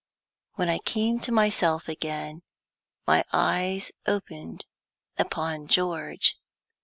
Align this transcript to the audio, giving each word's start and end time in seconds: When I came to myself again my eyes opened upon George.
When 0.55 0.67
I 0.67 0.79
came 0.79 1.19
to 1.19 1.31
myself 1.31 1.87
again 1.87 2.41
my 3.05 3.23
eyes 3.31 3.91
opened 4.07 4.65
upon 5.19 5.67
George. 5.67 6.39